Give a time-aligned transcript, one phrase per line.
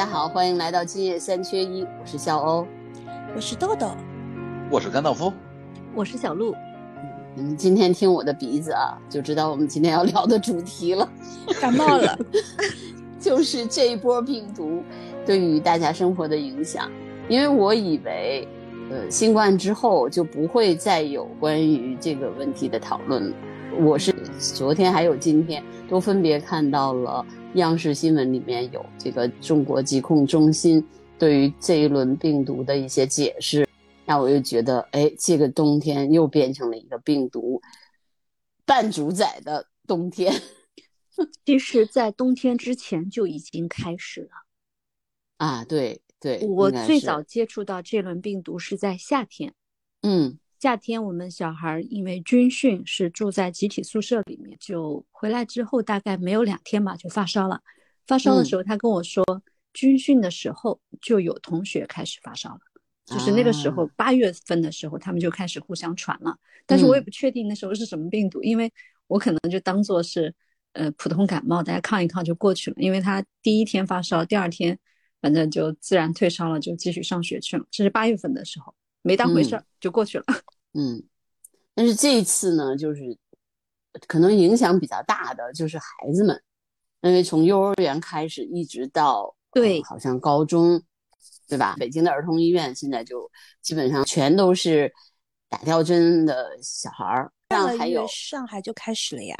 [0.00, 2.66] 家好，欢迎来到今夜三缺一，我是笑欧，
[3.36, 3.90] 我是豆豆，
[4.70, 5.30] 我是甘道夫，
[5.94, 6.54] 我是小鹿。
[7.36, 11.06] 嗯，今天听我的鼻子啊，就知道我们今天要聊的主题了。
[11.60, 12.18] 感冒了，
[13.20, 14.82] 就是这一波病毒
[15.26, 16.90] 对于大家生活的影响。
[17.28, 18.48] 因为我以为，
[18.90, 23.36] 呃，新冠之后就不会再有关于这个问题的讨论了。
[23.78, 27.22] 我是昨天还有今天都分别看到了。
[27.54, 30.84] 央视新闻里面有这个中国疾控中心
[31.18, 33.68] 对于这一轮病毒的一些解释，
[34.06, 37.60] 那我就觉得，哎，这个冬天又变成了一个病毒
[38.64, 40.32] 半主宰的冬天。
[41.44, 44.30] 其实，在冬天之前就已经开始了。
[45.38, 49.54] 啊，对对，我最早接触到这轮病毒是在夏天。
[50.02, 50.38] 嗯。
[50.60, 57.62] 夏天，我们小孩因为军训是住在集体宿舍里面，就回来之后大概没有两天吧，就发烧了。
[58.06, 59.24] 发烧的时候，他跟我说，
[59.72, 62.60] 军训的时候就有同学开始发烧了，
[63.06, 66.36] 就是那个时候八月份的时候，他们就开始互相传了。
[66.66, 68.70] 但是我也不确定那时候是什么病毒，因为
[69.06, 70.34] 我可能就当做是
[70.74, 72.76] 呃普通感冒，大家抗一抗就过去了。
[72.78, 74.78] 因为他第一天发烧，第二天
[75.22, 77.64] 反正就自然退烧了，就继续上学去了。
[77.70, 78.74] 这是八月份的时候。
[79.02, 80.24] 没当回事儿就过去了。
[80.74, 81.02] 嗯，
[81.74, 83.02] 但是这一次呢，就是
[84.06, 86.40] 可能影响比较大的就是孩子们，
[87.00, 90.80] 因为从幼儿园开始一直到对，好像高中，
[91.48, 91.74] 对吧？
[91.78, 93.28] 北京的儿童医院现在就
[93.62, 94.92] 基本上全都是
[95.48, 97.32] 打吊针的小孩儿。
[97.48, 99.36] 上还有上海就开始了呀。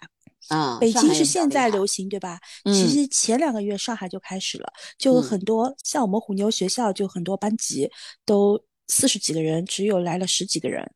[0.49, 2.41] 啊，北京是现在流行对吧？
[2.65, 7.89] 其实前两个月上海就开始了，就很多像我们虎妞学校就很多班级
[8.25, 8.61] 都。
[8.91, 10.91] 四十几个人，只有来了十几个人，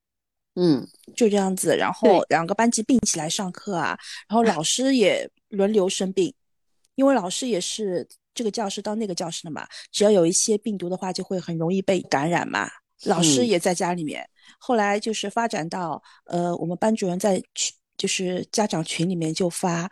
[0.57, 1.77] 嗯，就这样子。
[1.77, 3.97] 然后两个班级并起来上课啊，
[4.29, 6.35] 然后老师也轮流生病，
[6.97, 12.69] 因为老师也是这个教室到那个教室的嘛，只要有一些病毒的话，就会很容易被感染嘛。
[13.05, 14.29] 老师也在家里面。
[14.59, 19.89] 后来就是发展到，呃，我们班主任在群，就是家长群里面就发，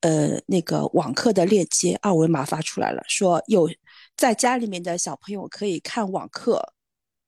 [0.00, 3.70] 呃，那个网课的链接二维码发出来了，说有
[4.16, 6.62] 在家里面的小朋友可以看网课。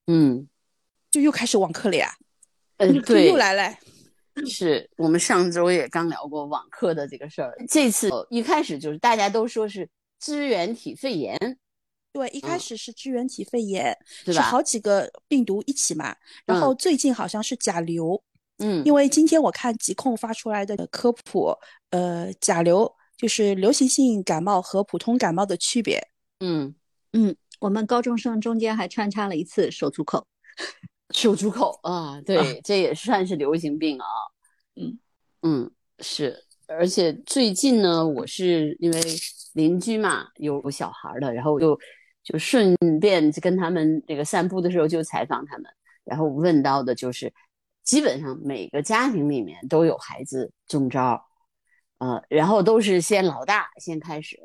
[0.09, 0.49] 嗯，
[1.11, 2.13] 就又开始网课了呀？
[2.79, 3.77] 嗯，对，又来了。
[4.47, 7.55] 是我们上周也刚聊过网课的这个事儿。
[7.69, 9.89] 这次一开始就是大家都说是
[10.19, 11.59] 支原体肺炎，
[12.13, 14.43] 对，一开始是支原体肺炎，是吧？
[14.43, 16.17] 好几个病毒一起嘛。
[16.47, 18.23] 然后最近好像是甲流，
[18.59, 21.53] 嗯，因为今天我看疾控发出来的科普，
[21.91, 26.01] 呃，甲流就是流行性感冒和普通感冒的区别。
[26.41, 26.75] 嗯
[27.13, 27.37] 嗯。
[27.61, 30.27] 我们高中生中间还穿插了一次手足口，
[31.11, 34.07] 手足口啊，对， 这也算是流行病啊。
[34.77, 34.99] 嗯
[35.43, 39.01] 嗯，是，而且最近呢，我是因为
[39.55, 41.79] 邻居嘛有小孩的，然后就
[42.23, 45.65] 就顺便跟他们这个散步的时候就采访他们，
[46.05, 47.33] 然后问到的就是，
[47.83, 51.25] 基本上每个家庭里面都有孩子中招，
[51.99, 54.39] 呃，然后都是先老大先开始，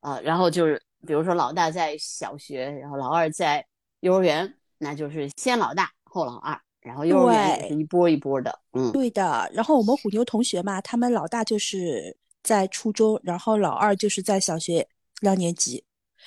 [0.00, 0.82] 啊，然后就是。
[1.06, 3.64] 比如说老大在小学，然后老二在
[4.00, 9.50] 幼儿园，那就是先老大后老二，然后幼儿园是一波一波的，嗯，对的。
[9.52, 14.86] 然后我们虎妞同学嘛，他们老大就是在初中，然后老二就是在小学
[15.20, 15.84] 两年级，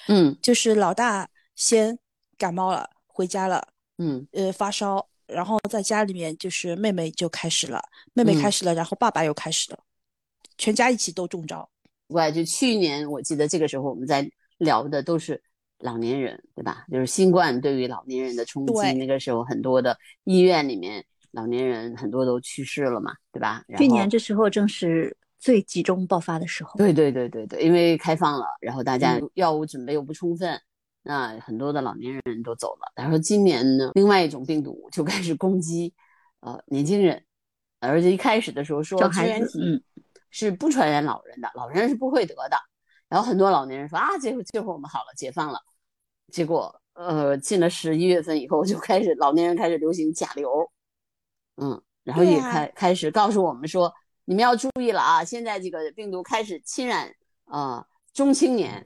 [0.08, 1.98] 嗯，就是老大先
[2.38, 3.68] 感冒了，回家了，
[3.98, 7.82] 嗯，呃发烧，然后在家里面就是妹妹就开始了，
[8.14, 9.80] 妹妹开始了，然后爸爸又开始了，
[10.58, 11.70] 全家一起都中招。
[12.08, 14.30] 我就去年我记得这个时候我们在。
[14.58, 15.42] 聊的都是
[15.80, 16.86] 老年人，对吧？
[16.92, 18.74] 就是新冠对于老年人的冲击。
[18.94, 23.64] 那个时候，很多的医院里面老年人很多都去世了嘛，对吧？
[23.78, 26.76] 去年这时候正是最集中爆发的时候。
[26.78, 30.60] 对对对对对，因为开放了，然后大家药物准备又不充分，
[31.04, 32.92] 那很多的老年人都走了。
[32.96, 35.94] 他说今年呢，另外一种病毒就开始攻击
[36.40, 37.24] 呃年轻人，
[37.80, 39.84] 而且一开始的时候说支原体
[40.32, 42.58] 是不传染老人的，老人是不会得的。
[43.10, 45.60] 然后很多老年人说啊，这会这会我们好了，解放了。
[46.32, 50.70] 结果呃，进了十一月份以后，就开始老年人开始流行甲流，
[51.56, 53.94] 嗯，然后也开开始告诉我们说，
[54.26, 57.14] 你们要注意了啊，现在这个病毒开始侵染
[57.46, 58.86] 啊中青年，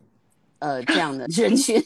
[0.60, 1.81] 呃这样的人群，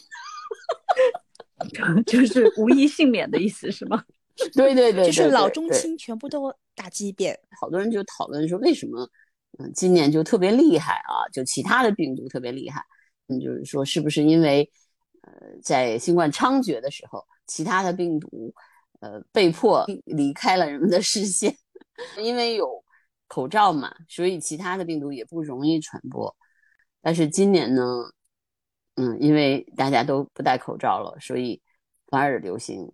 [2.06, 4.04] 就是无一幸免的意思是吗？
[4.52, 7.38] 对对对，就是老中青全部都打击一遍。
[7.58, 9.08] 好多人就讨论说为什么。
[9.58, 12.84] 嗯，今年就特别厉害啊，就其他的病毒特别厉害。
[13.28, 14.70] 嗯，就是说，是不是因为，
[15.22, 15.32] 呃，
[15.62, 18.54] 在新冠猖獗的时候，其他的病毒，
[19.00, 21.56] 呃，被迫离开了人们的视线，
[22.22, 22.84] 因为有
[23.26, 26.36] 口罩嘛，所以其他的病毒也不容易传播。
[27.02, 27.82] 但是今年呢，
[28.96, 31.60] 嗯，因为大家都不戴口罩了，所以
[32.08, 32.92] 反而流行。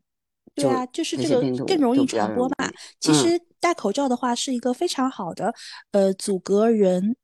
[0.54, 2.70] 对啊，就是这个更容易传播嘛。
[3.00, 5.54] 其实戴口罩的话是一个非常好的，
[5.92, 7.14] 呃，阻隔人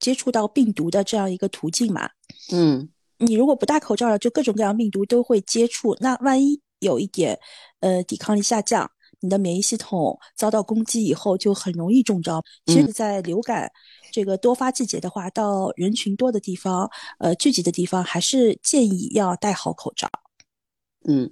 [0.00, 2.08] 接触到病毒的这样一个途径嘛。
[2.50, 5.94] 嗯，你如果不戴口罩了，就各种各样病毒都会接触。
[6.00, 7.38] 那万一有一点，
[7.80, 8.90] 呃，抵抗力下降，
[9.20, 12.42] 你的免疫系统遭到攻击以后，就很容易中招。
[12.64, 13.70] 其实，在流感
[14.10, 20.08] 这个多发季节的话，到人群多的地方，呃，聚集的地方，还是建议要戴好口罩。
[21.06, 21.30] 嗯，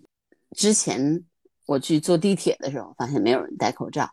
[0.55, 1.25] 之前。
[1.67, 4.11] 我去坐地铁的时候，发现没有人戴口罩，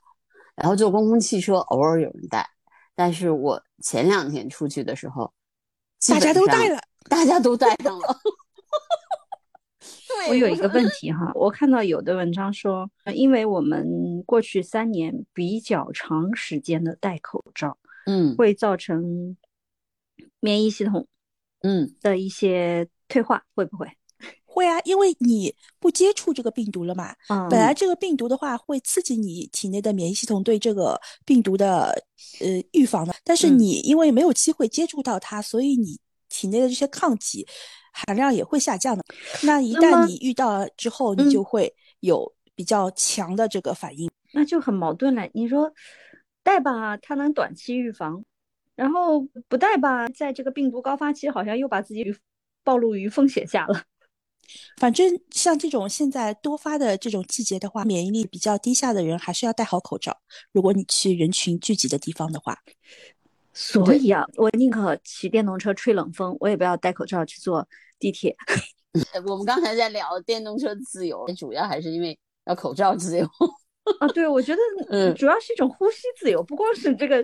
[0.58, 2.50] 然后坐公共汽车偶尔有人戴，
[2.96, 5.32] 但是我前两天出去的时候，
[6.10, 8.08] 大家都戴了，大家都戴上了。
[10.30, 17.78] 我有一个问题哈，我看到有的文章说，因为我们过去三年比较长时间的戴口罩，
[18.08, 19.38] 嗯，会造成
[20.40, 21.08] 免疫系统，
[21.62, 23.88] 嗯的一些退化，会不会？
[24.58, 27.14] 会啊，因为你不接触这个病毒了嘛。
[27.30, 27.48] 嗯。
[27.48, 31.92] 本来这个病毒的话会刺激你体内的免疫系统对这个病毒的
[32.40, 37.46] 呃预防的，但是你因为没有机会接触到它，所以你体内的这些抗体
[37.94, 39.04] 含量也会下降的。
[39.44, 44.10] 那一旦你遇到之后，你就会有比较强的这个反应。
[44.34, 45.30] 那就很矛盾了。
[45.34, 45.72] 你说
[46.42, 48.24] 带吧，它能短期预防；
[48.76, 52.16] 然后不带吧，在这个病毒高发期，好像又把自己
[52.64, 53.84] 暴露于风险下了。
[54.78, 60.18] 反正像这种现在多发的这种季节的话，免疫力比较低下的人还是要戴好口罩。
[60.52, 62.58] 如果你去人群聚集的地方的话，
[63.54, 67.68] 所以啊，我宁可骑电动车吹冷风，我也不要戴口罩去坐
[67.98, 68.36] 地铁。
[69.28, 73.26] 我们刚才在聊电动车自由，主要还是因为要口罩自由
[74.00, 74.08] 啊。
[74.10, 77.22] 对，我觉得 嗯，主要是一种呼吸自由，不光是这个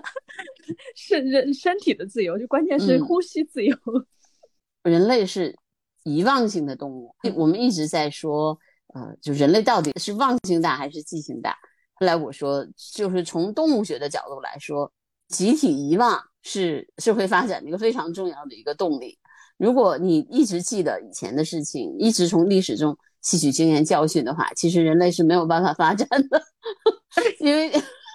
[0.96, 3.76] 是人身体的自由，就关键是呼吸自由。
[4.82, 5.56] 人类是。
[6.04, 8.58] 遗忘性的动物，我们一直在说，
[8.94, 11.56] 呃，就人类到底是忘性大还是记性大？
[11.94, 14.92] 后来我说，就是从动物学的角度来说，
[15.28, 19.18] 集体遗忘是社会发展的一个非常重要的一个动力。
[19.56, 26.42] 如果你一直记得以前的事情，一直从历史中吸取经验教训的话，其实人类是没有办法发展的，
[27.38, 27.72] 因为。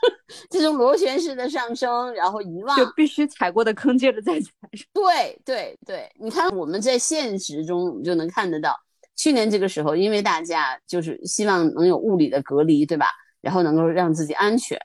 [0.49, 4.51] 这种螺旋式的上升，然后遗忘，就必须踩过的坑接着再踩。
[4.93, 8.75] 对对对，你看我们在现实中就能看得到，
[9.15, 13.07] 去年这个时候，因为大家就是希望能有物理的隔离，对吧？
[13.41, 14.79] 然后能够让自己安全。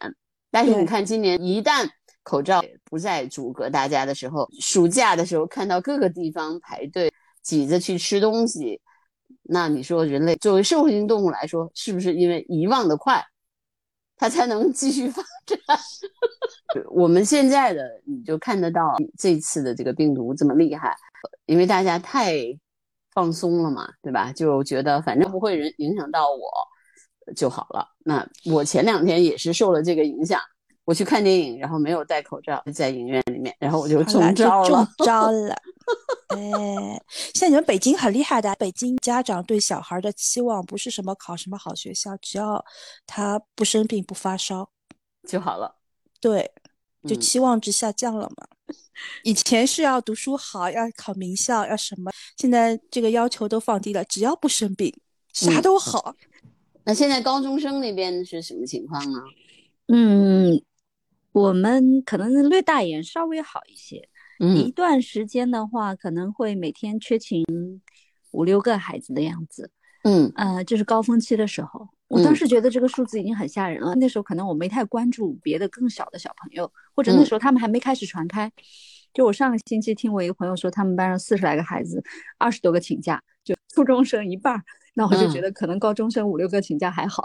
[0.51, 1.89] 但是你看今年，一旦
[2.23, 8.81] 口罩不再阻隔大家的时候，暑假的时候看到各个地方排队挤着去吃东西，
[9.45, 13.25] 那你说人类作为社会性动物来说，是不是因为遗忘的快？
[14.23, 15.59] 它才能继续发展。
[16.95, 20.97] 我们现在的你就看得到这次的这个病毒这么厉害，
[21.47, 22.37] 因为大家太
[23.13, 24.33] 放松了嘛，对吧？
[24.33, 27.85] 就觉得反正不会人影响到我就好了。
[28.05, 30.41] 那我前两天也是受了这个影响，
[30.85, 34.85] 我去看电影，然后没有戴口罩在影院里面，然后我就中招了。
[34.97, 35.55] 中招 了。
[36.29, 36.39] 哎，
[37.35, 42.65] 像你们北京很厉害的，北京家长对小孩的期望不是什么考什么好学校，只要
[43.07, 44.71] 他不生病不发烧
[45.29, 45.77] 就好了。
[46.21, 46.51] 对，
[47.07, 48.47] 就期望值下降了嘛。
[49.25, 54.93] 以前是要读书好，要考名校，要什么，现在这个要求都放低了，只要不生病，
[55.33, 56.15] 啥都好。
[56.85, 59.19] 那现在高中生那边是什么情况呢？
[59.89, 60.63] 嗯，
[61.33, 64.09] 我们可能略大一点，稍微好一些。
[64.39, 67.45] 一段时间的话，可能会每天缺勤
[68.33, 69.71] 五六个孩子的样子。
[70.03, 73.95] 嗯，呃，就是高峰期的时候，我当时觉得这个数字已经很吓人了。
[73.95, 78.51] 那时候可能我没太关注别的更小的小朋友，或者那时候他们还没开始传开。
[79.15, 82.03] 就我上个星期听我一个朋友说，他们班上四十来个孩子，
[82.37, 84.63] 二十多个请假，就初中生一半儿。
[84.95, 87.23] 那我就觉得可能高中生五六个请假还好。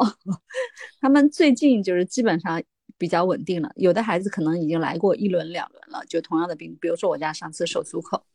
[1.01, 2.61] 他们最近就是基本上。
[2.97, 8.25] 比较稳定了，有的孩子可能已经来过一轮两轮了，就同样的病，比如说我家上次手足口，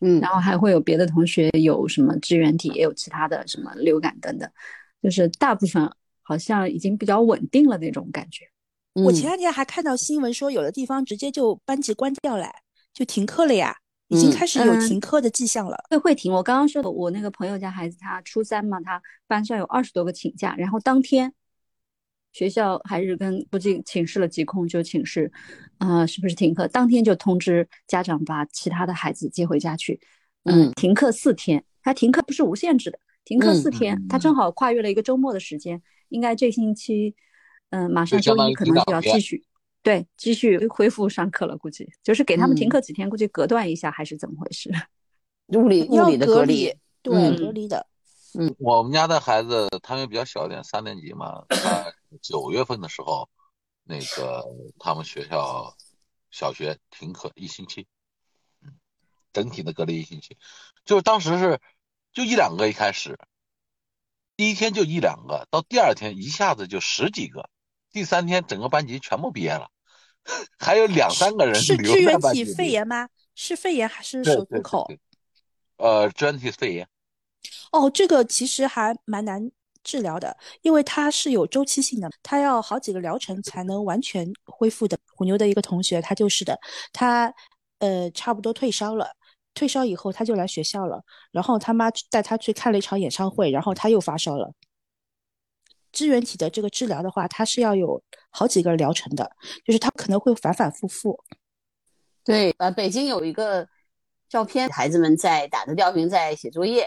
[0.00, 4.50] 嗯，然后还会有别的同学有什么支原体，也有其他的什么流感等等，
[5.02, 5.88] 就是大部分
[6.22, 8.44] 好像已经比较稳定了那种感觉。
[8.94, 12.46] 我前两天还看到新闻说，有的地方直接就班级关掉了，
[12.92, 13.76] 就停课了呀，
[14.08, 15.76] 已经开始有停课的迹象了。
[15.90, 16.32] 会会停。
[16.32, 21.32] 我刚刚说的，我那个朋友家孩子他初三嘛，他班上有二十多个请假，然后当天。
[22.38, 25.32] 学校还是跟估计寝室了疾控就寝室，
[25.78, 26.68] 啊，是不是停课？
[26.68, 30.00] 当天就通知家长把其他的孩子接回家去。
[30.44, 37.16] 嗯，停课四天，他停课不是无限制的，停课四天，他正好跨越了一个周末的时间，应该这星期，
[37.70, 39.44] 嗯，马上周一可能就要继续，
[39.82, 41.58] 对，继续恢复上课了。
[41.58, 44.70] 估计就是给他们停课几天，估计隔断一下还是怎么回事？
[45.48, 47.84] 物理物理的隔离，对，嗯隔离的。
[48.58, 53.28] 我们家的孩子他们比较小一点，三年级嘛，他九月份的时候，
[53.84, 54.44] 那个
[54.78, 55.74] 他们学校
[56.30, 57.86] 小学停课一星期，
[58.62, 58.78] 嗯，
[59.32, 60.36] 整体的隔离一星期，
[60.84, 61.60] 就是当时是
[62.12, 63.18] 就一两个一开始，
[64.36, 67.48] 第一天就一两个，到第二天一下子就十几个，
[67.90, 69.70] 第三天整个班级全部毕业了，
[70.58, 73.08] 还有两三个人是留支原体肺炎吗？
[73.34, 74.86] 是肺炎还是手足口？
[75.76, 76.88] 呃，支原体肺炎。
[77.72, 79.50] 哦，这个其实还蛮难
[79.82, 84.98] 治疗的，因为它是有周期性的，它要好几个疗程才能完全恢复的。
[85.14, 86.56] 虎牛的一个同学，他就是的，
[86.92, 87.34] 他
[87.80, 89.10] 呃差不多退烧了，
[89.52, 94.52] 退烧以后他就来学校了，然后他妈带他去看了一场演唱会，然后他又发烧了。
[95.90, 99.28] 支原体的这个治疗的话，它是要有好几个疗程的，
[99.64, 101.18] 就是它可能会反反复复。
[102.22, 103.66] 对，呃，北京有一个
[104.28, 106.86] 照片，孩子们在打着吊瓶在写作业。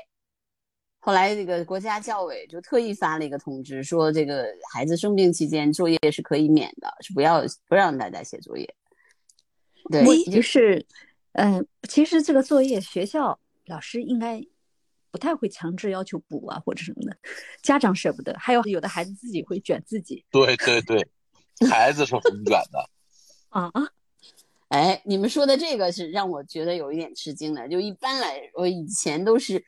[1.04, 8.76] 后来这个国家教委就特意发了一个通知，说这个孩子生病期间作业是可以免的，是不要不让大家写作业。
[9.92, 10.86] 对，问题是，
[11.34, 14.40] 嗯，其实这个作业学校老师应该
[15.10, 17.18] 不太会强制要求补啊或者什么的，
[17.64, 20.24] 家长舍不得，还有有的孩子自己会卷自己。
[20.30, 21.04] 对对对，
[21.68, 22.90] 孩子是很卷的。
[23.50, 23.72] 啊，
[24.70, 27.68] 哎，你们说的这个是让我觉得有一点吃惊的。
[27.68, 29.66] 就一般来，我以前都是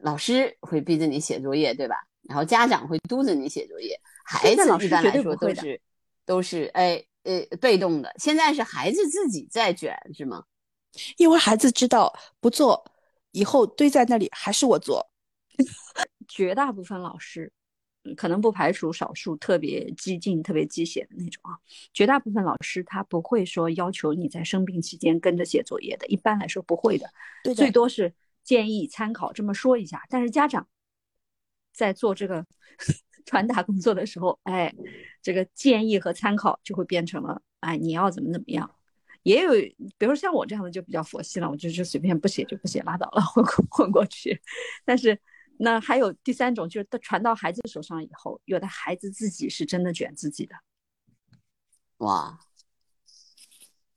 [0.00, 1.96] 老师会逼着你写作业，对吧？
[2.22, 5.80] 然后家长会督着你写作业，孩子一般来说都是
[6.24, 8.12] 都是哎呃被动的。
[8.18, 10.44] 现在是孩子自己在卷，是吗？
[11.16, 12.84] 因为孩子知道不做，
[13.32, 15.10] 以后堆在那里还是我做。
[16.28, 17.52] 绝大部分老师。
[18.16, 21.54] 可能不排除少数特别激进、特别鸡血的那种啊，
[21.92, 27.08] 绝大部分老师他不会说要求你在生病期间跟着写作业的，一般来说不会的，
[27.44, 30.04] 对的最多是建议参考这么说一下。
[30.08, 30.66] 但是家长
[31.72, 32.44] 在做这个
[33.26, 34.74] 传达工作的时候，哎，
[35.22, 38.70] 这个建议和参考就会变成了，哎，你要怎么怎么样。
[39.22, 39.52] 也有，
[39.98, 44.40] 比如说像我这样的就比较佛系了，我就就随便不写就不写，拉倒了， 混过混过去。
[44.84, 45.18] 但是。
[45.58, 50.56] 那还有第三种，就是传到孩子手上以后，有的孩子自己是真的卷自己的，
[51.98, 52.36] 哇，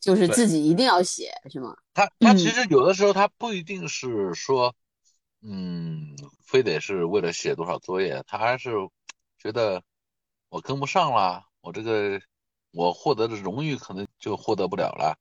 [0.05, 1.75] 就是自己一定要写，是吗？
[1.93, 4.75] 他他其实有的时候他不一定是说，
[5.41, 8.69] 嗯，非得是为了写多少作业，他还是
[9.39, 9.81] 觉得
[10.49, 12.21] 我跟不上了，我这个
[12.71, 15.17] 我获得的荣誉可能就获得不了了，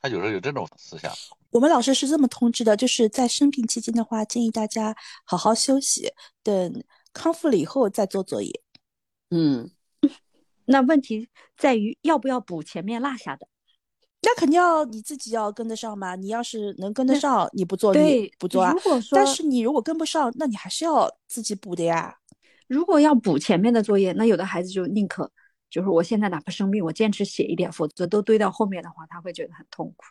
[0.00, 1.12] 他有时候有这种思想。
[1.50, 6.12] 我们老师是这么通知的，就是在生病期间的话，建议大家好好休息，
[6.44, 8.62] 等康复了以后再做作业。
[9.30, 9.68] 嗯，
[10.66, 13.48] 那问题在于要不要补前面落下的？
[14.22, 16.14] 那肯定要你自己要跟得上嘛。
[16.14, 18.72] 你要是能跟得上，你不做你不做啊。
[18.72, 22.16] 如果说但是你如果跟不上，那你还是要自己补的呀。
[22.68, 25.30] 如果要补前面的作业，那有的孩子就宁可
[25.68, 30.04] 就是我现在哪怕生病，我坚持写一点，否则都堆到后面的话，他会觉得很痛苦。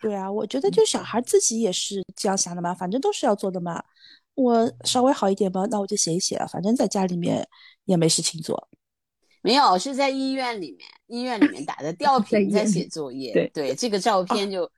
[0.00, 3.82] 对啊，我觉得就小孩自己也是这样想的嘛，反正都是要做的嘛。
[4.34, 7.46] 我稍微好一点吧，那我就写一写了，反正在家里面
[7.84, 8.68] 也没事情做。
[9.44, 13.30] 没有，是在医院里面，医院里面打的吊瓶在写作业。
[13.34, 14.68] 对对，这个照片就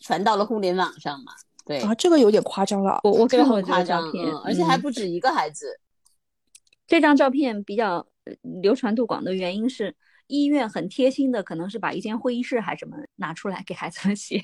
[0.00, 1.32] 传到了互联网上嘛。
[1.66, 3.00] 对啊，这个有点夸张了。
[3.04, 5.78] 我我这个看过很夸张，照片，嗯，而且还不止一个孩子。
[6.86, 8.06] 这张照片比较
[8.62, 9.94] 流传度广的原因是，
[10.26, 14.42] 医院很贴心的，可能是把一间会议室还什么拿出来给孩子们写。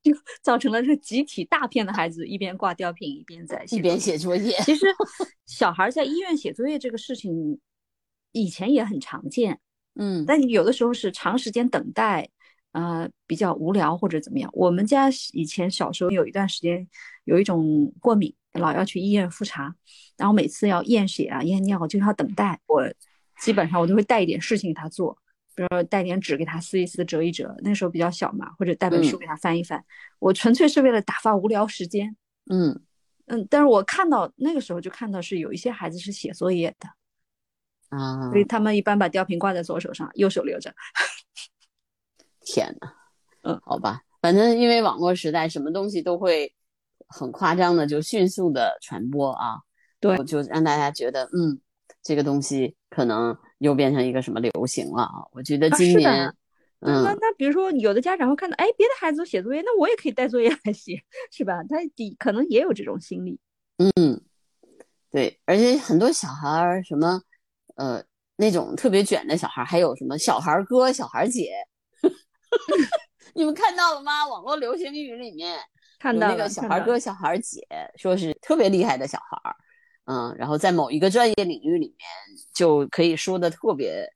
[0.00, 0.12] 就
[0.42, 4.56] 造成了这集体大片的孩子一边挂吊瓶一边在一边写作业。
[4.62, 4.86] 其实
[5.44, 7.58] 小孩在医院写作业这个事情
[8.32, 9.60] 以前也很常见，
[9.94, 12.28] 嗯，但有的时候是长时间等待，
[12.72, 14.50] 呃，比较无聊或者怎么样。
[14.52, 16.86] 我们家以前小时候有一段时间
[17.24, 19.74] 有一种过敏，老要去医院复查，
[20.16, 22.60] 然后每次要验血啊、验尿就要等待。
[22.66, 22.82] 我
[23.40, 25.16] 基本上我都会带一点事情给他做。
[25.54, 29.78] 比如说带点纸给他撕一撕、折一折，那时候比较小嘛，或者带本书给他翻一翻。
[29.78, 29.84] 嗯、
[30.18, 32.16] 我纯粹是为了打发无聊时间。
[32.50, 32.80] 嗯
[33.26, 36.88] 嗯，但是我看到那个时候就看到是有一些孩子是写作业的
[37.96, 40.74] 啊，所以他们一般把吊瓶挂在左手上，右手留着。
[42.44, 42.92] 天呐，
[43.42, 46.52] 嗯，好吧，反正因为网络时代，什么东西都会
[47.06, 49.60] 很夸张的就迅速的传播啊，
[50.00, 51.60] 对，就让大家觉得嗯，
[52.02, 53.36] 这个东西可能。
[53.62, 55.22] 又变成一个什么流行了啊？
[55.30, 56.34] 我觉得今年，啊、
[56.80, 61.62] 嗯，那那比如说有的家长会看到，哎，别的孩子都写作业，那我也可以带作业来写，是吧？
[61.68, 63.38] 他底可能也有这种心理。
[63.76, 64.20] 嗯，
[65.12, 67.22] 对，而且很多小孩儿什么，
[67.76, 68.02] 呃，
[68.36, 71.52] 那种特别卷的小孩，还有什么小孩哥、小孩姐，
[73.34, 74.26] 你们看到了吗？
[74.26, 75.58] 网络流行语里面
[75.98, 79.56] 看到那个小孩哥、小孩姐，说是特别厉害的小孩儿，
[80.04, 81.98] 嗯，然后在某一个专业领域里面
[82.54, 84.06] 就可以说的特别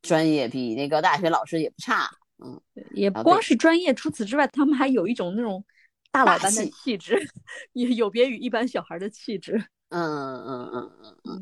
[0.00, 2.08] 专业，比那个大学老师也不差，
[2.42, 2.60] 嗯，
[2.94, 5.64] 也不光是专业，除此之外，他们还有一种那种
[6.10, 7.18] 大佬般的气质，
[7.74, 9.62] 也有别于一般小孩的气质。
[9.90, 11.32] 嗯嗯嗯嗯嗯，对。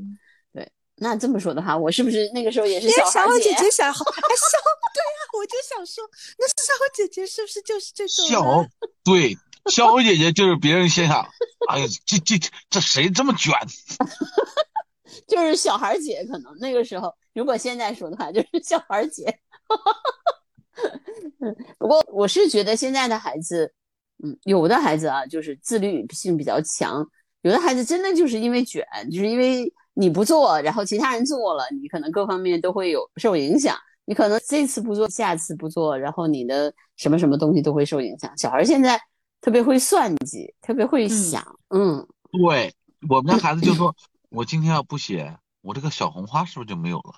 [1.00, 3.92] 那这么说的话，我是不是那个时候也是小小姐姐小孩？
[3.92, 4.04] 小
[4.92, 6.04] 对呀，我就想说，
[6.38, 8.28] 那小姐姐是不是就是这种？
[8.28, 8.66] 小
[9.02, 9.34] 对，
[9.70, 11.26] 小姐姐就是别人心想，
[11.70, 12.38] 哎呀，这这
[12.68, 13.54] 这谁这么卷？
[15.26, 19.40] 就是小孩姐，可能那个时候，如果现在说的话，就是小孩姐。
[21.78, 23.72] 不过我是觉得现在的孩子，
[24.22, 27.08] 嗯，有的孩子啊，就是自律性比较强。
[27.42, 33.76] 有的孩子真的就是因为卷，就是因为你不做，然后其他人做了，你可能各方面都会有受影响。
[34.06, 38.34] 你可能这次不做，下次不做，然后你的什么什么东西都会受影响。
[38.36, 38.98] 小孩现在
[39.42, 42.74] 特别会算计，特别会想，嗯，对
[43.08, 43.94] 我们家孩子就说，
[44.30, 47.12] 我今天要不写，我这个小红花是不是就没有了？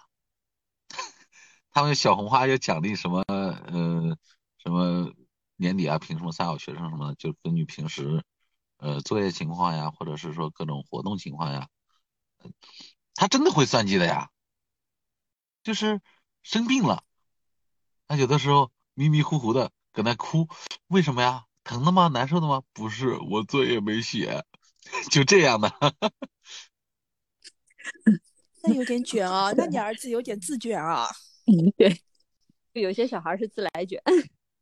[1.72, 3.22] 他们小红花要奖励什么？
[3.28, 4.16] 呃，
[4.58, 5.10] 什么
[5.56, 8.22] 年底啊，评什么三好学生什么的，就根据平时。
[8.78, 11.68] 呃，作业情况呀，或者是说各种活动情况呀，
[13.14, 14.30] 他真的会算计的呀。
[15.62, 16.00] 就是
[16.42, 17.04] 生病了，
[18.08, 20.48] 他有的时候迷迷糊糊的搁那哭，
[20.88, 21.44] 为什么呀？
[21.62, 22.08] 疼的吗？
[22.08, 22.62] 难受的吗？
[22.72, 24.44] 不是，我作业没写，
[25.12, 25.72] 就这样的。
[28.64, 31.08] 那有点 卷啊，那你儿子有点自卷啊。
[31.46, 32.02] 嗯，对，
[32.72, 34.02] 有些小孩是自来卷。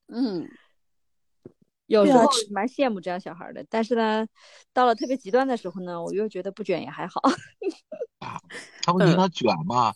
[0.09, 0.47] 嗯。
[1.91, 4.25] 有时候蛮羡慕这样小孩的，但是呢，
[4.73, 7.21] 到了特别极端的时候呢，我又觉得不卷也还好。
[8.21, 8.41] 啊，
[8.83, 9.93] 他问题他卷嘛，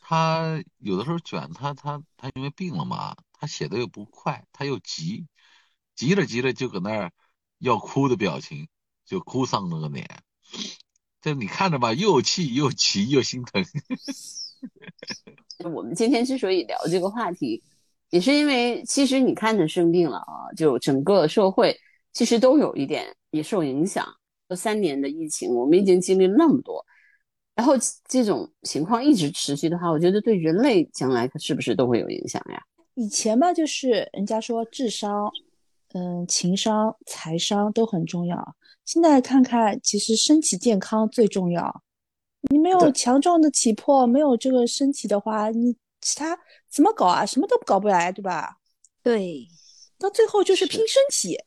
[0.00, 5.26] 他有的时候卷，他他他因为病了嘛，他写的又不快，他又急，
[5.96, 7.10] 急着急着就搁那儿
[7.58, 8.68] 要哭的表情，
[9.04, 10.08] 就哭丧那个脸，
[11.20, 13.64] 就你看着吧，又气又急又心疼。
[15.74, 17.64] 我们今天之所以聊这个话题。
[18.10, 21.76] 也是因为，其实你看着生病了啊，就整个社会
[22.12, 24.04] 其实都有一点也受影响。
[24.48, 26.84] 这三年的疫情，我们已经经历了那么多，
[27.54, 27.74] 然后
[28.08, 32.60] 这种情况一直持续的话，我觉得对人类将来是不是都会有影响呀？
[32.94, 35.30] 以前吧，就是人家说智商、
[35.94, 38.56] 嗯情商、财商都很重要。
[38.84, 41.82] 现在看看，其实身体健康最重要。
[42.50, 45.76] 你没有强壮的体魄，没有这个身体的话，你。
[46.00, 47.24] 其他怎么搞啊？
[47.26, 48.56] 什么都搞不来，对吧？
[49.02, 49.46] 对，
[49.98, 51.38] 到最后就是拼身体。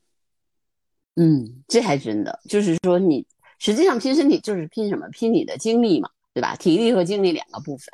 [1.16, 3.26] 嗯，这还真的，就是说你
[3.60, 5.08] 实际上拼身体就是拼什么？
[5.10, 6.56] 拼你的精力嘛，对吧？
[6.56, 7.88] 体力和精力两个部分。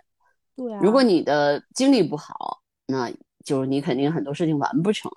[0.56, 0.80] 对啊。
[0.82, 3.12] 如果你的精力不好，那
[3.44, 5.10] 就是你肯定很多事情完不成；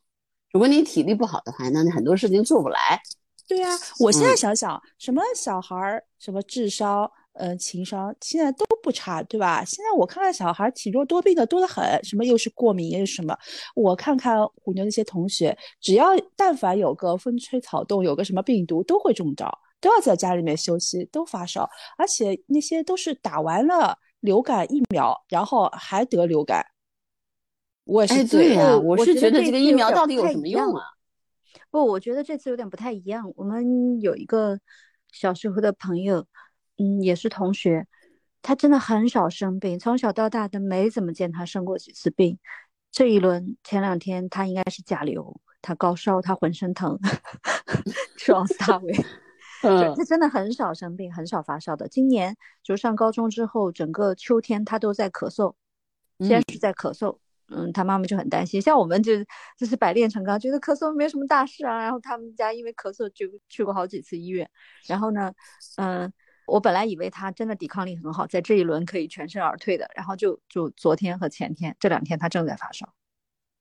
[0.52, 3.00] 如果你体力不好的话，那你很多事情做不来。
[3.46, 3.68] 对呀，
[4.00, 7.10] 我现在想想，什么小孩儿，什么智商。
[7.34, 9.64] 呃，情商现在都不差，对吧？
[9.64, 13.34] 现在我看看小孩体弱多病的多得很，什么又是过敏又是什么？
[13.74, 26.62] 我看看虎妞那些同学，只要但凡有个风吹草动，有个什么病毒，都会中招，都要在家里面休息，都发烧，而且那些都是打完了流感疫苗，然后还得流感。
[27.84, 30.84] 我也是，对呀，我是觉得这个疫苗到底有什么用啊？
[31.70, 33.32] 不，我觉得这次有点不太一样。
[33.36, 34.60] 我们有一个
[35.10, 36.26] 小时候的朋友。
[36.82, 37.86] 嗯，也是同学，
[38.42, 42.36] 他真的很少生病，从小到大都没怎么见他生过几次病。
[42.90, 46.98] 这一轮前两天他应该是甲流，他高烧，他浑身疼，
[48.18, 48.92] 吃奥司他韦。
[49.62, 51.86] 嗯，他真的很少生病，很少发烧的。
[51.86, 55.54] 今年就上高中之后，整个秋天他都在咳嗽，
[56.18, 57.16] 先是在咳嗽。
[57.48, 59.12] 嗯，他妈妈就很担心，像我们就
[59.56, 61.80] 就是百炼成钢，觉得咳嗽没什么大事啊。
[61.80, 64.50] 然后他们家因为咳嗽就去过好几次医院。
[64.88, 65.32] 然后呢，
[65.76, 66.12] 嗯。
[66.52, 72.92] 我本来以为他真的抵抗力很好，在这一轮可以全身而退的，然后就就昨天和前天这两天他正在发烧，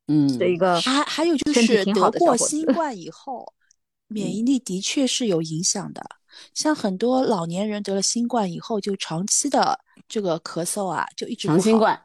[0.07, 3.53] 嗯，的一个还还有就是得过新冠以后，
[4.09, 6.03] 免疫力的确是有影响的。
[6.53, 11.97] 像很多老年人得了新冠以后，就长期的这个咳嗽啊，就一直长新冠。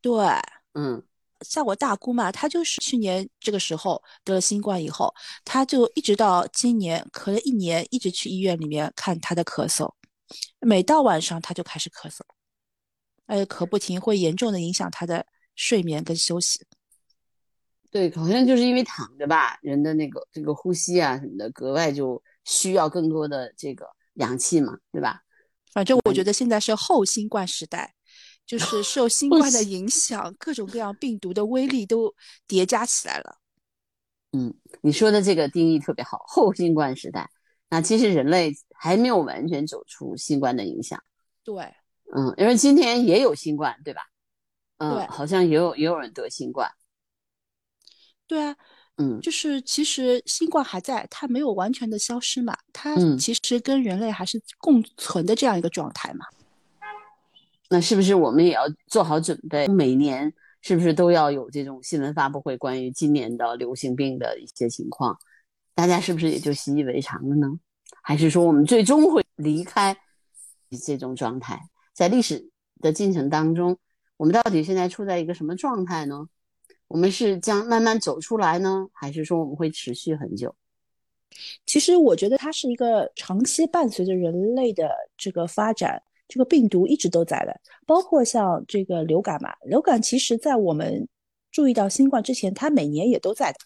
[0.00, 0.26] 对，
[0.72, 1.02] 嗯。
[1.42, 9.88] 像我大姑嘛，她就是去年这个时候得了新冠以后，她就一直到今年咳了一年，一直去医院里面看她的咳嗽，
[10.60, 12.20] 每到晚上他就开始咳嗽，
[13.26, 16.66] 哎，咳不停，会严重的影响他的睡眠跟休息。
[17.90, 25.22] 对，好像就是因为躺着吧，人的那个这个呼吸啊什么的，格外就需要更多的这个氧气嘛，对吧？
[25.72, 27.94] 反正我觉得现在是后新冠时代。
[28.46, 32.14] 就是受 新冠的影响，各种各样病毒的威力都
[32.46, 33.36] 叠加起来了。
[34.32, 37.28] 嗯，你说的这个定义特别好，后新冠时代。
[37.70, 41.02] 那其实人类还没有完全走出新冠的影响。
[41.44, 41.74] 对，
[42.14, 44.02] 嗯，因为今天也有新冠，对吧？
[44.78, 46.70] 嗯，对好像也有也有人得新冠。
[48.26, 48.56] 对啊，
[48.96, 56.26] 嗯就是其实新冠还在，它没有完全的消失嘛，它嗯其实跟人类还是共存的这样一个状态嘛。
[57.70, 59.68] 那是不是我们也要做好准备？
[59.68, 65.18] 每年是不是都要有这种新闻发布会，关于今年的流行病的一些情况？
[65.78, 67.46] 大家是不是也就习以为常了呢？
[68.02, 69.96] 还是说我们最终会离开
[70.84, 71.56] 这种状态？
[71.94, 73.78] 在历史的进程当中，
[74.16, 76.26] 我们到底现在处在一个什么状态呢？
[76.88, 80.52] 我们是将慢慢走出来呢，还是说我们会持续很久？
[81.64, 91.06] 其实我觉得它是一个长期伴随着人类的这个发展，这个病毒一直都在的，包括像这个流感嘛，流感其实在我们
[91.52, 93.58] 注意到新冠之前，它每年也都在的。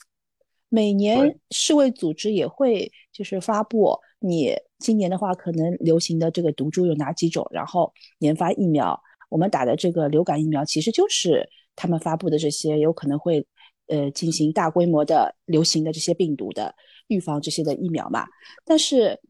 [0.74, 8.98] 每年世卫组织也会就是发布你今年的话可能流行的这个毒株有哪几种，然后研发疫苗。
[9.28, 13.46] 我们打的这个流感疫苗其实就是他们发布的这些有可能会
[13.88, 16.74] 呃进行大规模的流行的这些病毒的
[17.08, 18.24] 预防这些的疫苗嘛。
[18.64, 19.20] 但是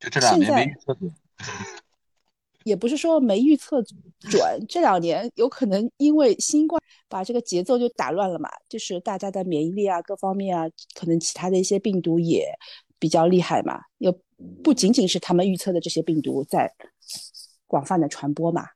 [0.00, 1.12] 就这两年现在没预测准。
[2.66, 3.80] 也不是说没预测
[4.18, 12.44] 准，这两年有可能因为新冠把这个节奏就打乱了嘛，就是大家的免疫力啊，各方面啊，可能其他的一些病毒也
[12.98, 14.12] 比较厉害嘛，又
[14.64, 16.68] 不仅仅是他们预测的这些病毒在
[17.68, 18.66] 广泛的传播嘛。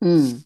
[0.00, 0.44] 嗯，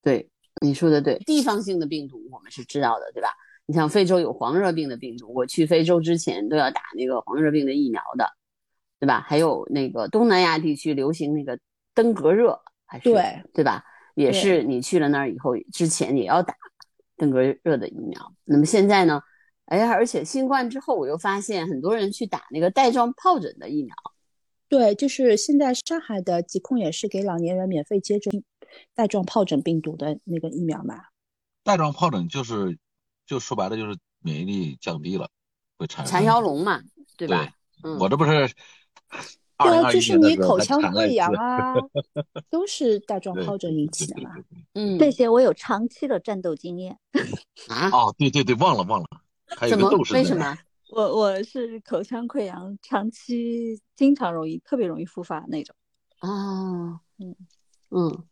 [0.00, 0.26] 对，
[0.62, 3.28] 你说的对，地方性的病毒我们是知道的，对吧？
[3.66, 8.26] 你像非洲有黄热病的病毒，我去非洲之前都要打那个黄热病的疫苗的，
[9.04, 9.20] 对吧？
[9.20, 11.58] 还有那个东南亚地区流行那个
[11.92, 13.84] 登革热，还是对对吧？
[14.14, 16.54] 也是你去了那儿以后，之前也要打
[17.18, 18.34] 登革热的疫苗。
[18.44, 19.20] 那么现在呢？
[19.66, 23.94] 哎呀，而且新冠之后，我又发现很多人去打那个带状疱疹的疫苗。
[24.70, 28.42] 对，就是现在上海的疾控也是给老年人免费接种
[28.94, 30.96] 带状疱疹病毒的那个疫苗嘛。
[31.62, 32.78] 带状疱疹就是，
[33.26, 35.28] 就说白了就是免疫力降低了，
[35.76, 36.80] 会产生缠腰龙嘛，
[37.18, 37.52] 对吧？
[37.82, 38.50] 嗯，我这不是
[39.56, 41.74] 对啊，就是你口腔溃疡啊，
[42.50, 44.32] 都是带状疱疹引起的嘛。
[44.74, 46.98] 嗯，这些我有长期的战斗经验。
[47.70, 49.06] 啊，哦，对对对，忘了忘了，
[49.56, 49.88] 还有怎么？
[50.12, 50.58] 为什么？
[50.90, 55.74] 我我是口腔溃疡，长期经常容易，特别容易复发那种。
[56.20, 57.34] 哦，嗯
[57.90, 58.24] 嗯，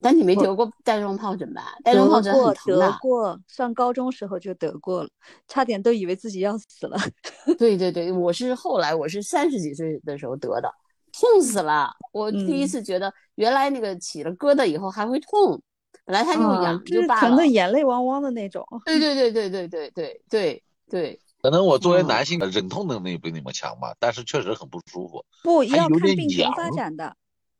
[0.00, 1.74] 但你没得过带状疱疹吧？
[1.82, 2.98] 带状疱疹得过得很疼的。
[3.00, 5.08] 过，上高中时候就得过了，
[5.48, 6.98] 差点都以为自己要死了。
[7.58, 10.70] 对对对，我是后来我是三十几岁的时候得的，
[11.12, 11.90] 痛死了。
[12.12, 15.60] 我第一嗯次觉得原来那个起了疙瘩以后还会痛，
[16.04, 17.46] 本来它就啊痒就就是罢了疼的。
[17.46, 18.64] 眼泪汪汪的那种。
[18.84, 25.24] 对对对对对对对对对，可能我作为嗯男性忍痛能力不那么强吧，但是确实很不舒服。
[25.42, 27.16] 不要看病情发展的，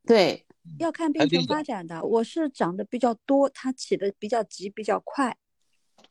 [0.07, 0.46] 对，
[0.79, 2.03] 要看病程发展的。
[2.05, 5.37] 我是长得比较多，它起的比较急，比较快。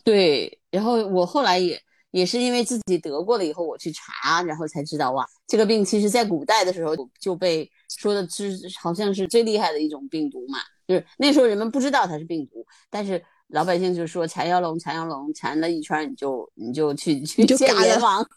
[0.03, 18.27] 对，然后我后来也也是因为自己得过了以后，我去查，然后才知道哇，这个病其实在古代的时候就被说的是好像是最厉害的一种病毒嘛，就是那时候人们不知道它是病毒，但是老百姓就说缠腰龙，缠腰龙，缠了一圈你就你就去去见阎王，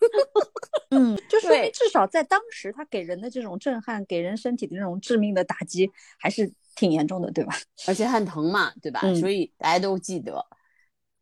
[0.90, 7.54] 嗯，就说明对至少在当时，他给人的这种震撼，给人身体的那种致命的打击，还是挺严重的，对吧？
[7.88, 9.00] 而且很疼嘛，对吧？
[9.02, 10.44] 嗯所以大家都记得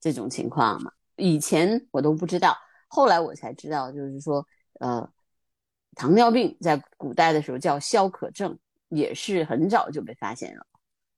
[0.01, 0.91] 这种情况嘛。
[1.17, 2.57] 以前我都不知道，
[2.89, 4.47] 后来我才知道，就是说，
[4.81, 5.09] 呃，
[5.95, 10.67] 糖尿病在古代的时候叫消渴症，也是很早就被发现了。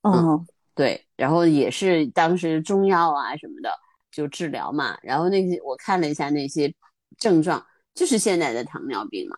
[0.02, 0.46] 嗯哦，
[0.78, 3.68] 对，然后也是当时中药啊什么的
[4.12, 4.96] 就治疗嘛。
[5.02, 6.72] 然后那些我看了一下那些
[7.18, 9.36] 症状，就是现在的糖尿病嘛。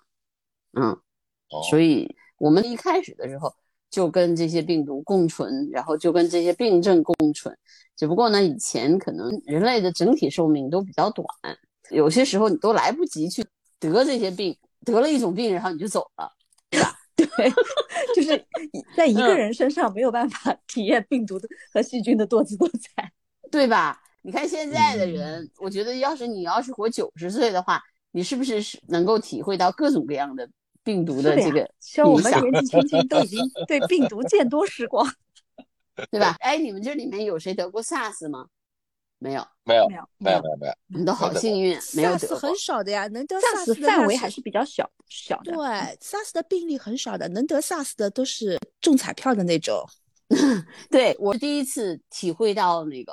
[0.74, 0.90] 嗯，
[1.48, 3.50] 哦，所以我们一开始的时候
[3.88, 7.56] 就跟这些病毒共存，然后就跟这些病症共存。
[7.96, 11.26] 只不过呢，以前可能人类的整体寿命都比较短，
[11.88, 13.42] 有些时候你都来不及去
[13.78, 16.30] 得这些病，得了一种病，然后你就走了，
[17.26, 17.52] 对
[18.14, 18.44] 就是
[18.96, 23.10] 在一个嗯人身上没有办法 体验病毒的和细菌的多姿多彩。
[23.50, 24.00] 对吧？
[24.22, 30.48] 你看现在的嗯人，我觉得要是你要是活九十岁的话，你是不是是能够体会到各种各样的
[30.84, 35.06] 病毒的这个像我们年纪轻轻都已 经对病毒见多识广。
[36.10, 36.36] 对吧？
[36.40, 38.46] 哎，你们这里面有谁得过 SARS 吗？
[39.22, 42.56] 没有，没有没有没有没有没有，你们都好幸运，没有得 SARS 很。
[42.56, 45.52] 少的呀，能得 SARS 范围还是比较小小的。
[45.52, 45.62] 对
[46.00, 49.84] SARS 的病例很少的，能得 SARS 的都是中彩票的那种。
[50.90, 53.12] 对我第一次体会到那个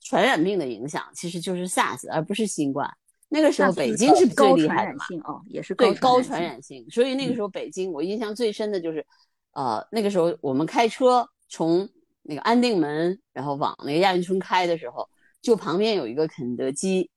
[0.00, 2.90] 传染病的影响其实就是 SARS，而不是新冠。
[3.28, 9.04] 那个时候北京是最高厉害的嘛，传染性哦，也是对高传传染性，所以那个时候北京我印象最深的就是，
[9.52, 11.88] 呃，那个时候我们开车从
[12.22, 15.08] 那个安定门，然后往那个亚运村开的时候，
[15.44, 17.10] 就旁边有一个肯德基，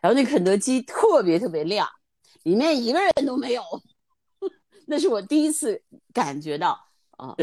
[0.00, 1.86] 然后那肯德基特别特别亮，
[2.44, 3.62] 里面一个人都没有，
[4.88, 5.82] 那是我第一次
[6.14, 6.78] 感觉到
[7.18, 7.36] 啊，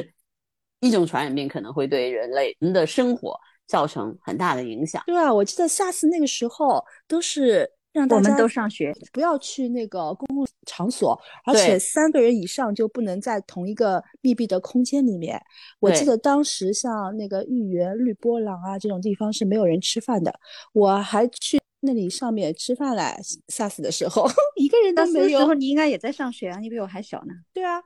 [0.80, 5.04] 一种传染病可能会对人类人的生活造成很大的影响。
[5.06, 15.42] 对啊，我记得 SARS 那个时候都是让大家我们都上学，不要去那个公共场所，而且三个人以上就不能在同一个密闭的空间里面。
[15.80, 20.34] 我记得当时像那个豫园绿波廊啊这种地方是没有人吃饭的，
[20.74, 23.20] 我还去那里上面吃饭来。
[23.48, 24.26] SARS 的时候
[24.56, 25.40] 一个人都没有。
[25.40, 25.54] 那时候。
[25.54, 27.34] 你应该也在上学啊，你比我还小呢。
[27.54, 27.82] 对啊，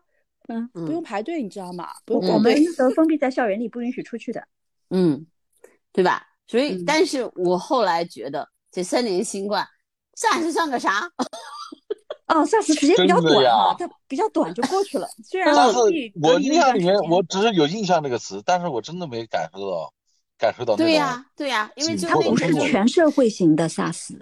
[0.49, 1.87] 嗯，不用嗯排队，你知道吗？
[2.07, 4.47] 我们那时候封闭在校园里，不允许出去的。
[4.91, 5.25] 嗯，
[5.91, 6.21] 对吧？
[6.45, 9.67] 所以，嗯但是我后来觉得这三年新冠
[10.17, 11.09] ，SARS 算个啥？
[12.27, 15.07] 哦，SARS 时间比较短啊，它比较短就过去了。
[15.23, 19.93] 虽然我印象里面我只是有印象这个词，但是我真的没感受到，
[20.37, 24.17] 感受到对呀、对呀、因为它不是全社会型的 SARS。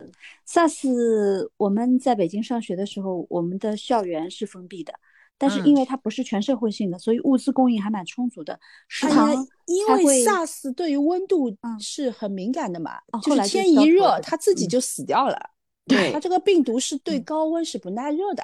[0.46, 4.94] SARS 我们在北京上学的时候，我们的校园是封闭的，
[5.38, 8.60] 但是嗯因为它不是全社会性的，所以物资供应还蛮充足的。
[8.90, 9.32] 食堂，
[9.66, 15.52] 因为 SARS 对于温度嗯是很敏感的嘛，就就是天一热嗯它自己就死掉了。
[15.86, 18.44] 对它这个病毒是对嗯高温是不耐热的，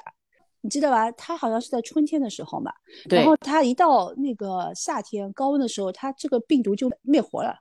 [0.60, 1.10] 你记得吧？
[1.12, 2.72] 它好像是在春天的时候嘛，
[3.08, 7.58] 然后它一到那个夏天高温的时候，它这个病毒就灭活了，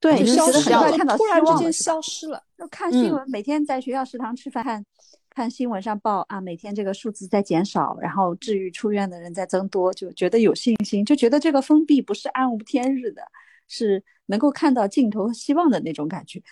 [0.00, 2.42] 对，消失了，突然之间消失了。
[2.56, 4.84] 就看新嗯闻，每天在学校食堂吃饭，看
[5.28, 13.22] 看新闻上报啊，每天这个数字在减少，然后治愈出院的人在增多，就觉得有信心，就觉得这个封闭不是暗无天日的，
[13.68, 16.42] 是能够看到尽头和希望的那种感觉。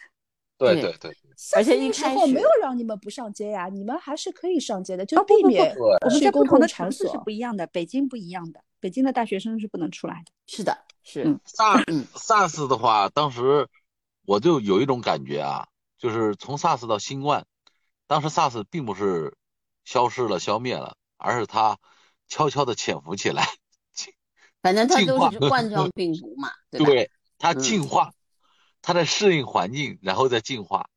[0.58, 1.14] 对对对对，
[1.54, 7.30] 而且一开始没有让你们不上街呀，你们还是可以上街的，就哦不不不避免对我们在不同的场所城市是不。
[7.30, 10.32] 一样的，北京不一样的，北京的大学生是不能出来的。
[10.46, 13.68] 是的，是，嗯 SARS 嗯 SARS 的话，当时
[14.26, 17.46] 我就有一种感觉啊，就是从 SARS 到新冠，
[18.08, 19.36] 当时 SARS 并不是
[19.84, 21.78] 消失了、消灭了，而是它
[22.26, 23.46] 悄悄的潜伏起来，
[24.60, 26.86] 反正它都是冠状病毒嘛，对吧？
[26.86, 28.12] 对它嗯进化，
[28.82, 30.88] 它在适应环境，然后再进化。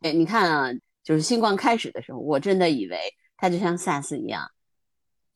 [0.00, 0.70] 哎，你看啊，
[1.02, 2.98] 就是新冠开始的时候，我真的以为
[3.36, 4.50] 它就像 SARS 一样，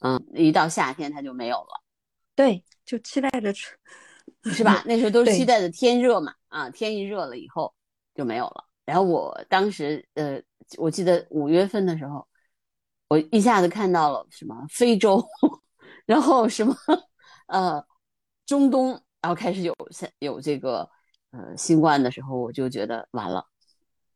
[0.00, 1.82] 嗯，一到夏天它就没有了，
[2.34, 3.52] 对，就期待着。
[4.52, 4.82] 是吧？
[4.86, 7.74] 那时候都是期待着天热嘛，啊，天一热了以后
[8.14, 8.64] 就没有了。
[8.84, 10.40] 然后我当时，呃，
[10.76, 12.26] 我记得五月份的时候，
[13.08, 15.26] 我一下子看到了什么非洲，
[16.04, 16.76] 然后什么
[17.46, 17.82] 呃
[18.44, 18.90] 中东，
[19.22, 19.74] 然后开始有
[20.18, 20.90] 有这个
[21.34, 23.44] 呃新冠的时候，我就觉得完了，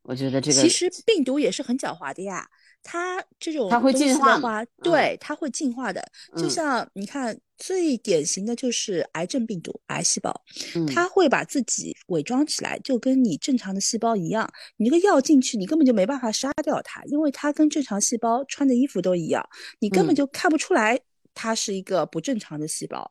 [0.03, 2.49] 我觉得这个其实病毒也是很狡猾的呀，
[2.83, 6.01] 它这种它会进化嘛，对，它会进化的。
[6.37, 10.33] 就嗯像你看，最典型的就是癌症病毒，癌细胞，
[10.77, 14.49] 嗯它会把自己伪装起来，就跟你正常的细胞一样。
[14.77, 19.45] 你这个药进去，你根本就没办法杀掉它，因为它跟正常细胞穿的衣服都一样，
[19.81, 21.01] 你根本嗯就看不出来
[21.35, 23.11] 它是一个不正常的细胞。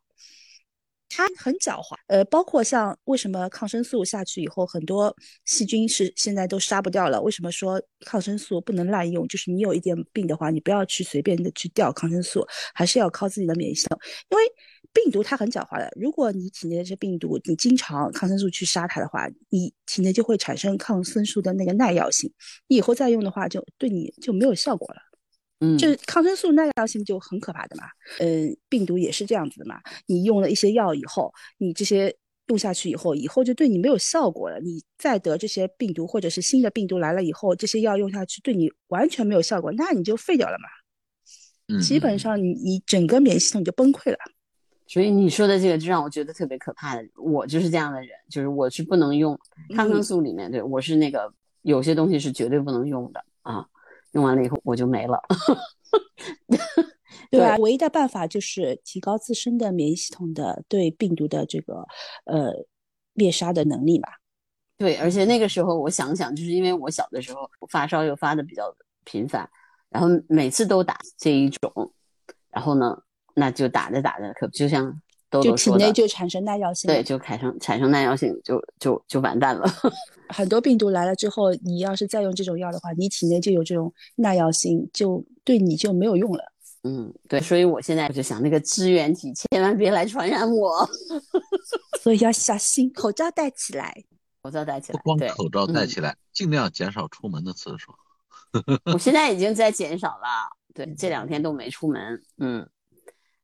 [1.17, 5.12] 它很狡猾，呃，包括像为什么抗生素下去以后，很多
[5.45, 7.19] 细菌是现在都杀不掉了？
[7.19, 9.27] 为什么说抗生素不能滥用？
[9.27, 13.99] 就是你有一点病的话，你不要去随便的去调抗生素，还是要靠自己的免疫系统，
[14.30, 14.43] 因为
[14.93, 15.91] 病毒它很狡猾的。
[15.99, 22.32] 如果你体内的这病毒，你经常抗生素去杀它的话，你体内就会产生抗生素的那个耐药性，
[22.67, 25.01] 你以后再用的话，就对你就没有效果了。
[25.60, 27.84] 嗯这抗生素耐药性就很可怕的嘛。
[28.20, 29.82] 嗯，病毒也是这样子的嘛。
[30.06, 32.15] 你用了一些药以后，你这些
[32.48, 34.60] 用下去以后，以后就对你没有效果了。
[34.60, 41.76] 你再得这些病毒或者是新的病毒来了以后，这些药用下去对你完全没有效果，那你就废掉了嘛。
[41.76, 44.17] 嗯，基本上你你整个免疫系统就崩溃了。
[44.86, 47.06] 所以你说的这个就让我觉得特别可怕的。
[47.17, 49.38] 我就是这样的人，就是我是不能用
[49.76, 51.30] 抗生素里面，对我是那个
[51.63, 53.67] 有些东西是绝对不能用的啊，
[54.17, 55.21] 用完了以后我就没了。
[57.30, 57.56] 对吧？
[57.58, 61.86] 唯一的办法就是提高自身的免疫系统的对病毒的这个
[62.25, 62.51] 呃
[63.13, 64.10] 灭杀的能力吧。
[64.77, 69.47] 对，而且那个时候我想想，就是因为我小的时候发烧又发的比较频繁，
[69.89, 71.93] 然后每次都打这一种，
[72.49, 72.97] 然后呢，
[73.36, 76.87] 那就打着打着，可就像豆就体豆说的，内就产生耐药性。
[76.87, 79.67] 对，就产生产生耐药性，就就就完蛋了。
[80.29, 86.43] 很多病毒来了之后，你要是再用这种药的话，你体内就有这种耐药性，就对你就没有用了。
[86.83, 90.87] 嗯，对，所以我现在就想，那个支原体千万别来传染我。
[92.01, 94.03] 所以要小心，口罩戴起来。
[94.41, 97.91] 口罩戴起来，不光对口罩戴嗯起来，尽量减少出门的次数。
[98.93, 102.21] 我现在已经在减少了，对，这两天都没出门。
[102.37, 102.65] 嗯，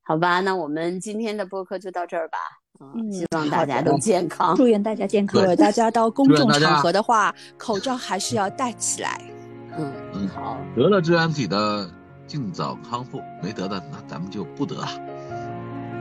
[0.03, 2.37] 好吧，那我们今天的播客就到这儿吧。
[2.79, 4.55] 嗯，嗯希望大家都健康。
[4.55, 5.41] 祝愿大家健康。
[5.41, 9.21] 对大家到 公众场合的话，口罩还是要戴起来。
[9.77, 11.89] 嗯，嗯好，得了支原体的
[12.27, 14.87] 尽早康复，没得的那咱们就不得了。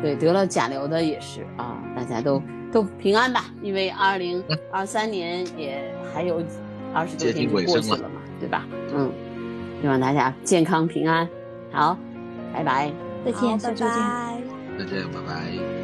[0.03, 6.43] 对，得了甲流的也是啊，大家都都平安吧，因为二零二三年也还有
[6.93, 8.67] 二十多天就过去了嘛，对吧？
[8.93, 9.13] 嗯，
[9.81, 11.29] 希望大家健康平安。
[11.71, 11.97] 好，
[12.53, 13.12] 拜拜。
[13.25, 13.89] 再见，好，拜下周见。
[13.89, 14.43] 拜。
[14.79, 15.82] 再见，拜拜。